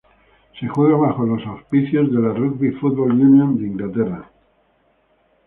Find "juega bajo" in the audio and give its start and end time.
0.67-1.27